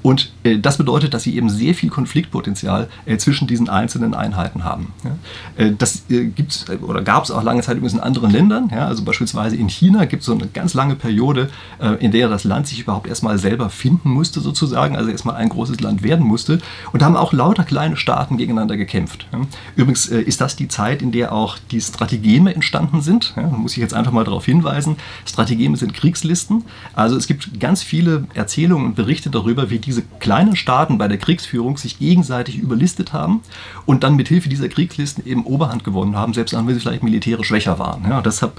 [0.02, 4.64] Und äh, das bedeutet, dass Sie eben sehr viel Konfliktpotenzial äh, zwischen diesen einzelnen Einheiten
[4.64, 4.92] haben.
[5.04, 5.64] Ja?
[5.64, 8.70] Äh, das äh, gibt's oder gab es auch lange Zeit übrigens in anderen Ländern.
[8.72, 8.86] Ja?
[8.86, 12.44] Also beispielsweise in China gibt es so eine ganz lange Periode, äh, in der das
[12.44, 16.58] Land sich überhaupt erstmal selber finden musste, sozusagen, also erstmal ein großes Land werden musste.
[16.92, 19.26] Und da haben auch lauter kleine Staaten gegeneinander gekämpft.
[19.32, 19.40] Ja?
[19.76, 23.34] Übrigens äh, ist das die Zeit, in der auch die Strategeme entstanden sind.
[23.36, 23.48] Ja?
[23.48, 24.96] Muss ich jetzt einfach mal darauf hinweisen.
[25.24, 26.64] Strategeme sind Kriegslisten.
[26.94, 31.18] Also es gibt ganz viele Erzählungen und Berichte darüber, wie diese kleinen Staaten bei der
[31.18, 33.40] Kriegsführung sich gegenseitig überlistet haben
[33.86, 37.48] und dann mit Hilfe dieser Kriegslisten eben Oberhand gewonnen haben, selbst wenn sie vielleicht militärisch
[37.48, 38.04] schwächer waren.
[38.08, 38.54] Ja, das habe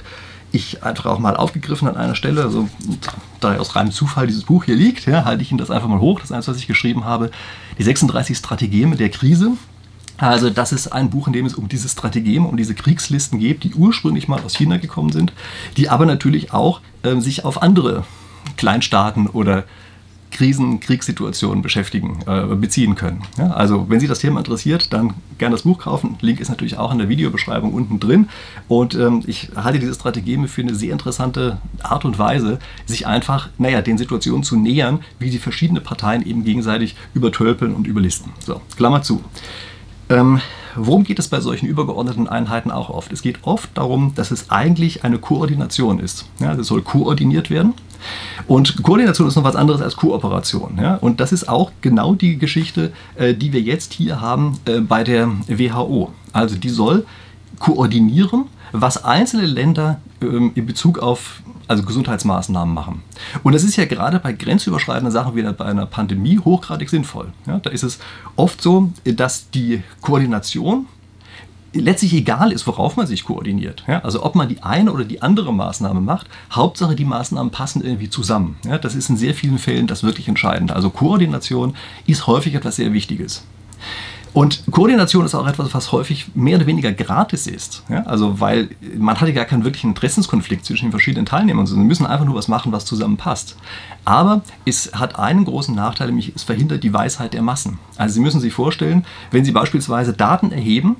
[0.52, 2.44] ich einfach auch mal aufgegriffen an einer Stelle.
[2.44, 2.70] Also,
[3.40, 6.00] da aus reinem Zufall dieses Buch hier liegt, ja, halte ich Ihnen das einfach mal
[6.00, 6.20] hoch.
[6.20, 7.32] Das ist eins, was ich geschrieben habe.
[7.78, 9.52] Die 36 Strategeme der Krise.
[10.18, 13.64] Also das ist ein Buch, in dem es um diese Strategeme, um diese Kriegslisten geht,
[13.64, 15.34] die ursprünglich mal aus China gekommen sind,
[15.76, 18.06] die aber natürlich auch äh, sich auf andere
[18.56, 19.66] Kleinstaaten oder
[20.36, 23.22] Krisen, Kriegssituationen beschäftigen, äh, beziehen können.
[23.38, 26.18] Ja, also wenn Sie das Thema interessiert, dann gerne das Buch kaufen.
[26.20, 28.28] Link ist natürlich auch in der Videobeschreibung unten drin.
[28.68, 33.48] Und ähm, ich halte diese Strategie für eine sehr interessante Art und Weise, sich einfach,
[33.58, 38.34] naja, den Situationen zu nähern, wie die verschiedenen Parteien eben gegenseitig übertölpeln und überlisten.
[38.46, 39.24] So, Klammer zu.
[40.10, 40.42] Ähm,
[40.76, 43.14] worum geht es bei solchen übergeordneten Einheiten auch oft?
[43.14, 46.26] Es geht oft darum, dass es eigentlich eine Koordination ist.
[46.40, 47.74] Ja, es soll koordiniert werden.
[48.48, 50.78] Und Koordination ist noch was anderes als Kooperation.
[50.82, 50.96] Ja?
[50.96, 55.04] Und das ist auch genau die Geschichte, äh, die wir jetzt hier haben äh, bei
[55.04, 56.12] der WHO.
[56.34, 57.06] Also die soll
[57.60, 63.02] koordinieren, was einzelne Länder ähm, in Bezug auf also Gesundheitsmaßnahmen machen.
[63.44, 67.34] Und das ist ja gerade bei grenzüberschreitenden Sachen wie bei einer Pandemie hochgradig sinnvoll.
[67.48, 68.00] Ja, da ist es
[68.36, 70.86] oft so, dass die Koordination
[71.76, 73.84] letztlich egal ist, worauf man sich koordiniert.
[73.88, 77.84] Ja, also ob man die eine oder die andere Maßnahme macht, Hauptsache die Maßnahmen passen
[77.84, 78.58] irgendwie zusammen.
[78.66, 80.76] Ja, das ist in sehr vielen Fällen das wirklich Entscheidende.
[80.76, 81.76] Also Koordination
[82.08, 83.44] ist häufig etwas sehr Wichtiges.
[84.36, 87.84] Und Koordination ist auch etwas, was häufig mehr oder weniger gratis ist.
[87.88, 91.88] Ja, also weil man hat ja gar keinen wirklichen Interessenskonflikt zwischen den verschiedenen Teilnehmern, sondern
[91.88, 93.56] müssen einfach nur was machen, was zusammenpasst.
[94.04, 97.80] Aber es hat einen großen Nachteil, nämlich es verhindert die Weisheit der Massen.
[97.96, 100.98] Also Sie müssen sich vorstellen, wenn Sie beispielsweise Daten erheben,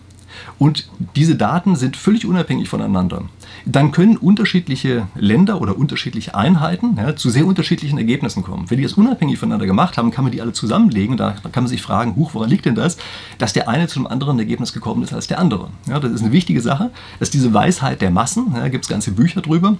[0.58, 3.24] und diese Daten sind völlig unabhängig voneinander.
[3.66, 8.70] Dann können unterschiedliche Länder oder unterschiedliche Einheiten ja, zu sehr unterschiedlichen Ergebnissen kommen.
[8.70, 11.18] Wenn die das unabhängig voneinander gemacht haben, kann man die alle zusammenlegen.
[11.18, 12.98] Da kann man sich fragen, huch, woran liegt denn das,
[13.38, 15.70] dass der eine zu einem anderen Ergebnis gekommen ist als der andere.
[15.88, 16.92] Ja, das ist eine wichtige Sache.
[17.20, 18.54] Das ist diese Weisheit der Massen.
[18.54, 19.78] Da ja, gibt es ganze Bücher drüber.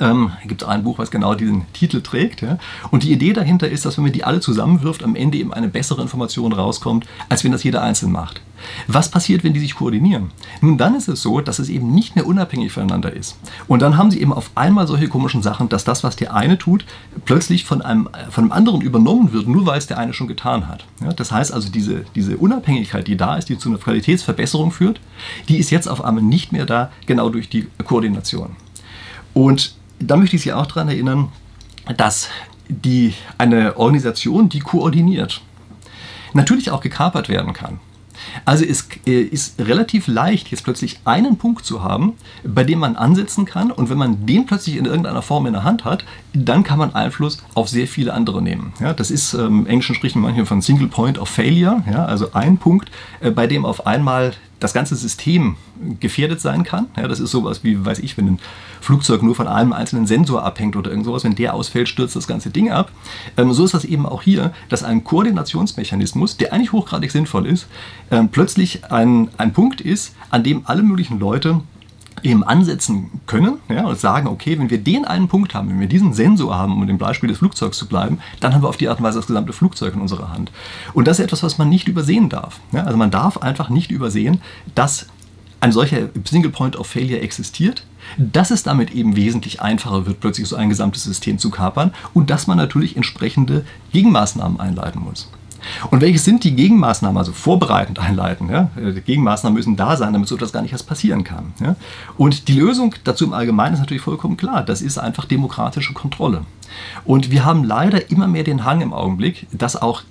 [0.00, 2.42] Ähm, gibt es ein Buch, was genau diesen Titel trägt.
[2.42, 2.58] Ja?
[2.90, 5.68] Und die Idee dahinter ist, dass wenn man die alle zusammenwirft, am Ende eben eine
[5.68, 8.42] bessere Information rauskommt, als wenn das jeder einzeln macht.
[8.86, 10.30] Was passiert, wenn die sich koordinieren?
[10.60, 13.38] Nun, dann ist es so, dass es eben nicht mehr unabhängig voneinander ist.
[13.66, 16.58] Und dann haben sie eben auf einmal solche komischen Sachen, dass das, was der eine
[16.58, 16.84] tut,
[17.24, 20.68] plötzlich von einem, von einem anderen übernommen wird, nur weil es der eine schon getan
[20.68, 20.84] hat.
[21.00, 21.12] Ja?
[21.12, 25.00] Das heißt also, diese, diese Unabhängigkeit, die da ist, die zu einer Qualitätsverbesserung führt,
[25.48, 28.56] die ist jetzt auf einmal nicht mehr da, genau durch die Koordination.
[29.34, 31.28] Und da möchte ich Sie auch daran erinnern,
[31.96, 32.28] dass
[32.68, 35.40] die, eine Organisation, die koordiniert,
[36.34, 37.80] natürlich auch gekapert werden kann.
[38.44, 42.96] Also es äh, ist relativ leicht, jetzt plötzlich einen Punkt zu haben, bei dem man
[42.96, 46.62] ansetzen kann und wenn man den plötzlich in irgendeiner Form in der Hand hat, dann
[46.62, 48.72] kann man Einfluss auf sehr viele andere nehmen.
[48.80, 52.04] Ja, das ist, ähm, im Englischen spricht man manchmal von Single Point of Failure, ja,
[52.04, 55.56] also ein Punkt, äh, bei dem auf einmal das ganze System
[56.00, 56.86] gefährdet sein kann.
[56.96, 58.38] Ja, das ist sowas wie, weiß ich, wenn ein
[58.80, 62.26] Flugzeug nur von einem einzelnen Sensor abhängt oder irgend sowas, wenn der ausfällt, stürzt das
[62.26, 62.90] ganze Ding ab.
[63.36, 67.66] Ähm, so ist das eben auch hier, dass ein Koordinationsmechanismus, der eigentlich hochgradig sinnvoll ist,
[68.10, 71.60] ähm, plötzlich ein, ein Punkt ist, an dem alle möglichen Leute
[72.22, 75.88] eben ansetzen können ja, und sagen, okay, wenn wir den einen Punkt haben, wenn wir
[75.88, 78.88] diesen Sensor haben, um dem Beispiel des Flugzeugs zu bleiben, dann haben wir auf die
[78.88, 80.50] Art und Weise das gesamte Flugzeug in unserer Hand.
[80.94, 82.60] Und das ist etwas, was man nicht übersehen darf.
[82.72, 84.40] Ja, also man darf einfach nicht übersehen,
[84.74, 85.06] dass
[85.60, 87.84] ein solcher Single Point of Failure existiert,
[88.16, 92.30] dass es damit eben wesentlich einfacher wird, plötzlich so ein gesamtes System zu kapern und
[92.30, 95.28] dass man natürlich entsprechende Gegenmaßnahmen einleiten muss.
[95.90, 98.48] Und welche sind die Gegenmaßnahmen, also vorbereitend einleiten?
[98.50, 98.70] Ja?
[98.76, 101.52] Die Gegenmaßnahmen müssen da sein, damit so etwas gar nicht erst passieren kann.
[101.60, 101.76] Ja?
[102.16, 104.62] Und die Lösung dazu im Allgemeinen ist natürlich vollkommen klar.
[104.62, 106.42] Das ist einfach demokratische Kontrolle.
[107.04, 110.02] Und wir haben leider immer mehr den Hang im Augenblick, dass auch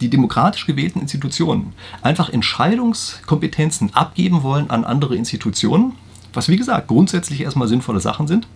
[0.00, 5.92] die demokratisch gewählten Institutionen einfach Entscheidungskompetenzen abgeben wollen an andere Institutionen,
[6.32, 8.46] was wie gesagt grundsätzlich erstmal sinnvolle Sachen sind,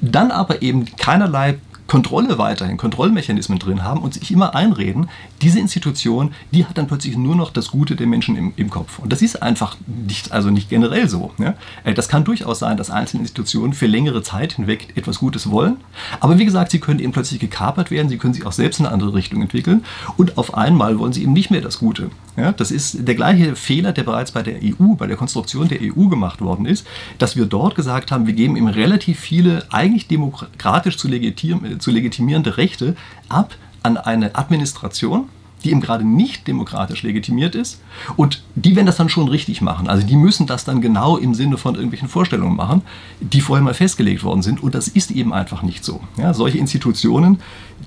[0.00, 5.08] dann aber eben keinerlei Kontrolle weiterhin, Kontrollmechanismen drin haben und sich immer einreden,
[5.42, 8.98] diese Institution, die hat dann plötzlich nur noch das Gute der Menschen im, im Kopf.
[8.98, 11.32] Und das ist einfach nicht, also nicht generell so.
[11.38, 11.54] Ne?
[11.94, 15.76] Das kann durchaus sein, dass einzelne Institutionen für längere Zeit hinweg etwas Gutes wollen.
[16.20, 18.86] Aber wie gesagt, sie können eben plötzlich gekapert werden, sie können sich auch selbst in
[18.86, 19.84] eine andere Richtung entwickeln
[20.16, 22.10] und auf einmal wollen sie eben nicht mehr das Gute.
[22.36, 25.80] Ja, das ist der gleiche Fehler, der bereits bei der EU, bei der Konstruktion der
[25.82, 26.86] EU gemacht worden ist,
[27.18, 31.90] dass wir dort gesagt haben, wir geben ihm relativ viele eigentlich demokratisch zu, legitim, zu
[31.90, 32.96] legitimierende Rechte
[33.28, 35.28] ab an eine Administration,
[35.62, 37.80] die eben gerade nicht demokratisch legitimiert ist.
[38.16, 39.88] Und die werden das dann schon richtig machen.
[39.88, 42.82] Also die müssen das dann genau im Sinne von irgendwelchen Vorstellungen machen,
[43.20, 44.62] die vorher mal festgelegt worden sind.
[44.62, 46.00] Und das ist eben einfach nicht so.
[46.16, 47.40] Ja, solche Institutionen,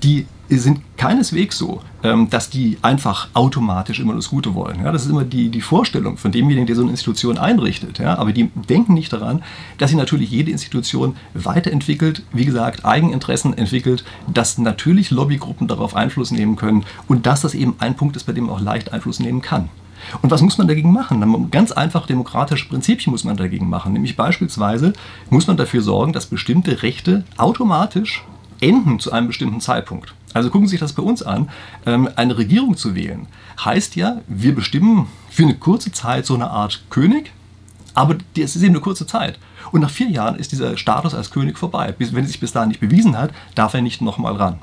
[0.04, 4.84] die sind keineswegs so, ähm, dass die einfach automatisch immer das Gute wollen.
[4.84, 8.00] Das ist immer die, Vorstellung von demjenigen, der so eine Institution einrichtet.
[8.02, 9.44] Aber die denken nicht daran,
[9.78, 16.32] dass sie natürlich jede Institution weiterentwickelt, wie gesagt, Eigeninteressen entwickelt, dass natürlich Lobbygruppen darauf Einfluss
[16.32, 19.20] nehmen können und dass das eben ein Punkt ist, bei dem man auch leicht Einfluss
[19.20, 19.70] nehmen kann.
[20.22, 21.50] Und was muss man dagegen machen?
[21.52, 23.94] Ganz einfach demokratische Prinzipien muss man dagegen machen.
[23.94, 24.94] Nämlich beispielsweise
[25.30, 28.24] muss man dafür sorgen, dass bestimmte Rechte automatisch
[28.62, 30.14] enden zu einem bestimmten Zeitpunkt.
[30.36, 31.50] Also gucken Sie sich das bei uns an.
[31.86, 33.28] Ähm, eine Regierung zu wählen
[33.64, 37.32] heißt ja, wir bestimmen für eine kurze Zeit so eine Art König,
[37.94, 39.40] aber es ist eben eine kurze Zeit.
[39.72, 41.96] Und nach vier Jahren ist dieser Status als König vorbei.
[41.98, 44.60] Wenn er sich bis dahin nicht bewiesen hat, darf er nicht nochmal ran.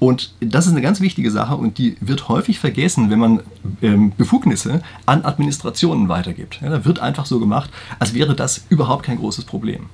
[0.00, 3.40] Und das ist eine ganz wichtige Sache und die wird häufig vergessen, wenn man
[3.82, 6.58] ähm, Befugnisse an Administrationen weitergibt.
[6.62, 9.90] Ja, da wird einfach so gemacht, als wäre das überhaupt kein großes Problem.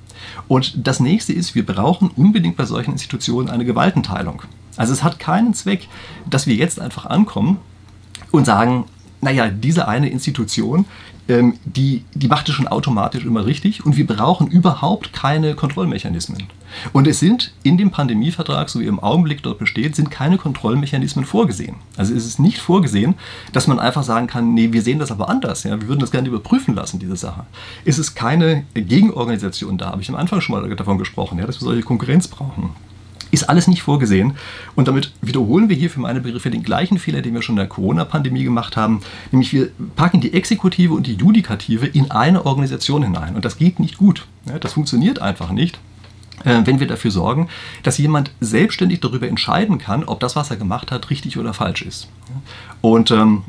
[0.47, 4.43] Und das nächste ist, wir brauchen unbedingt bei solchen Institutionen eine Gewaltenteilung.
[4.77, 5.89] Also es hat keinen Zweck,
[6.29, 7.57] dass wir jetzt einfach ankommen
[8.31, 8.85] und sagen,
[9.19, 10.85] naja, diese eine Institution,
[11.27, 16.47] ähm, die, die macht es schon automatisch immer richtig und wir brauchen überhaupt keine Kontrollmechanismen.
[16.93, 21.25] Und es sind in dem Pandemievertrag, so wie im Augenblick dort besteht, sind keine Kontrollmechanismen
[21.25, 21.77] vorgesehen.
[21.95, 23.15] Also es ist nicht vorgesehen,
[23.53, 26.11] dass man einfach sagen kann, nee, wir sehen das aber anders, ja, wir würden das
[26.11, 27.45] gerne überprüfen lassen, diese Sache.
[27.85, 31.61] Es ist keine Gegenorganisation da, habe ich am Anfang schon mal davon gesprochen, ja, dass
[31.61, 32.71] wir solche Konkurrenz brauchen.
[33.31, 34.33] Ist alles nicht vorgesehen.
[34.75, 37.57] Und damit wiederholen wir hier für meine Begriffe den gleichen Fehler, den wir schon in
[37.57, 39.01] der Corona-Pandemie gemacht haben.
[39.31, 43.35] Nämlich wir packen die Exekutive und die Judikative in eine Organisation hinein.
[43.35, 44.27] Und das geht nicht gut.
[44.61, 45.79] Das funktioniert einfach nicht
[46.43, 47.49] äh, wenn wir dafür sorgen,
[47.83, 51.81] dass jemand selbstständig darüber entscheiden kann, ob das, was er gemacht hat, richtig oder falsch
[51.81, 52.07] ist.
[52.81, 53.43] Und ähm,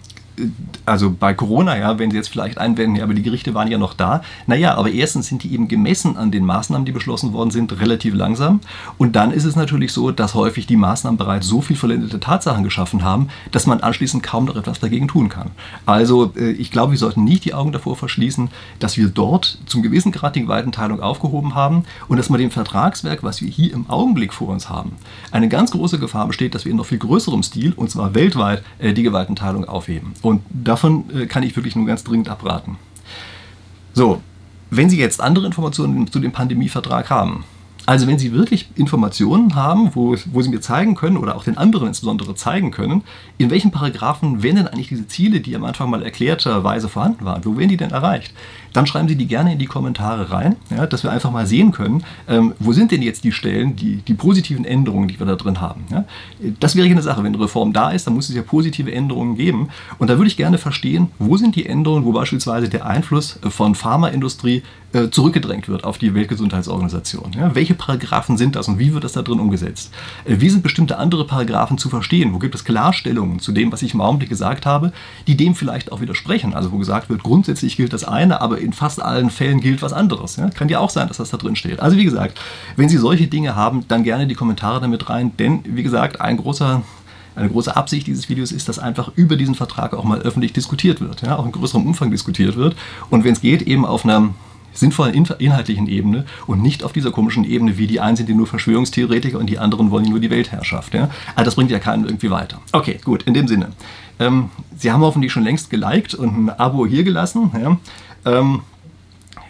[0.87, 3.79] also bei Corona, ja, wenn Sie jetzt vielleicht einwenden, ja, aber die Gerichte waren ja
[3.79, 4.22] noch da.
[4.46, 8.14] Naja, aber erstens sind die eben gemessen an den Maßnahmen, die beschlossen worden sind, relativ
[8.14, 8.61] langsam.
[8.96, 12.64] Und dann ist es natürlich so, dass häufig die Maßnahmen bereits so viel vollendete Tatsachen
[12.64, 15.51] geschaffen haben, dass man anschließend kaum noch etwas dagegen tun kann.
[15.87, 19.83] Also äh, ich glaube, wir sollten nicht die Augen davor verschließen, dass wir dort zum
[19.83, 23.88] gewissen Grad die Gewaltenteilung aufgehoben haben und dass man dem Vertragswerk, was wir hier im
[23.90, 24.92] Augenblick vor uns haben,
[25.31, 28.62] eine ganz große Gefahr besteht, dass wir in noch viel größerem Stil, und zwar weltweit,
[28.79, 30.14] äh, die Gewaltenteilung aufheben.
[30.28, 32.76] Und davon äh, kann ich wirklich nur ganz dringend abraten.
[33.94, 34.20] So,
[34.68, 37.44] wenn Sie jetzt andere Informationen zu dem Pandemievertrag haben,
[37.86, 41.56] also wenn Sie wirklich Informationen haben, wo, wo Sie mir zeigen können oder auch den
[41.56, 43.04] anderen insbesondere zeigen können,
[43.38, 47.42] in welchen Paragraphen werden denn eigentlich diese Ziele, die am Anfang mal erklärterweise vorhanden waren,
[47.46, 48.34] wo werden die denn erreicht?
[48.72, 51.72] Dann schreiben Sie die gerne in die Kommentare rein, ja, dass wir einfach mal sehen
[51.72, 55.37] können, ähm, wo sind denn jetzt die Stellen, die, die positiven Änderungen, die wir da
[55.37, 55.85] drin haben.
[55.90, 56.04] Ja?
[56.61, 59.37] Das wäre eine Sache, wenn eine Reform da ist, dann muss es ja positive Änderungen
[59.37, 59.68] geben.
[59.98, 63.74] Und da würde ich gerne verstehen, wo sind die Änderungen, wo beispielsweise der Einfluss von
[63.74, 67.33] Pharmaindustrie äh, zurückgedrängt wird auf die Weltgesundheitsorganisation.
[67.37, 69.92] Ja, welche Paragraphen sind das und wie wird das da drin umgesetzt?
[70.24, 72.33] Äh, wie sind bestimmte andere Paragraphen zu verstehen?
[72.33, 74.92] Wo gibt es Klarstellungen zu dem, was ich im Augenblick gesagt habe,
[75.26, 76.54] die dem vielleicht auch widersprechen?
[76.54, 80.37] Also wo gesagt wird, grundsätzlich gilt das eine, in fast allen Fällen gilt was anderes.
[80.37, 80.51] Ja?
[80.51, 81.81] Kann ja auch sein, dass das da drin steht.
[81.81, 82.40] Also wie gesagt,
[82.77, 86.37] wenn Sie solche Dinge haben, dann gerne die Kommentare damit rein, denn wie gesagt, ein
[86.37, 86.83] großer
[87.37, 91.01] eine große Absicht dieses Videos ist, dass einfach über diesen Vertrag auch mal öffentlich diskutiert
[91.01, 92.75] wird, ja, auch in größerem Umfang diskutiert wird
[93.11, 94.31] und wenn es geht, eben auf einer
[94.79, 98.47] sinnvollen inhaltlichen Ebene und nicht auf dieser komischen Ebene, wie die einen sind die nur
[98.47, 100.94] Verschwörungstheoretiker und die anderen wollen nur die Weltherrschaft.
[100.94, 101.11] Ja?
[101.35, 102.61] Also das bringt ja keinen irgendwie weiter.
[102.73, 103.71] Okay, gut, in dem Sinne.
[104.21, 107.51] Ähm, Sie haben hoffentlich schon längst geliked und ein Abo hier gelassen.
[107.61, 107.77] Ja?
[108.28, 108.62] Ähm,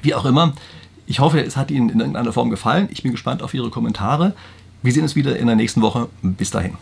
[0.03, 0.55] Wie auch immer,
[1.07, 2.89] ich hoffe, es hat Ihnen in irgendeiner Form gefallen.
[2.91, 4.35] Ich bin gespannt auf Ihre Kommentare.
[4.83, 6.09] Wir sehen uns wieder in der nächsten Woche.
[6.23, 6.75] Bis dahin.